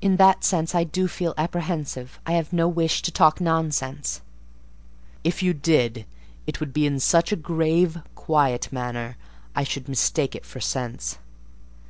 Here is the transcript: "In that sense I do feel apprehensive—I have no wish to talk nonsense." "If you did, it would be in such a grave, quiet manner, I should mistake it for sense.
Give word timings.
"In 0.00 0.16
that 0.16 0.44
sense 0.44 0.74
I 0.74 0.82
do 0.82 1.06
feel 1.06 1.34
apprehensive—I 1.36 2.32
have 2.32 2.54
no 2.54 2.66
wish 2.68 3.02
to 3.02 3.12
talk 3.12 3.38
nonsense." 3.38 4.22
"If 5.24 5.42
you 5.42 5.52
did, 5.52 6.06
it 6.46 6.58
would 6.58 6.72
be 6.72 6.86
in 6.86 6.98
such 6.98 7.32
a 7.32 7.36
grave, 7.36 7.98
quiet 8.14 8.72
manner, 8.72 9.18
I 9.54 9.62
should 9.62 9.90
mistake 9.90 10.34
it 10.34 10.46
for 10.46 10.60
sense. 10.60 11.18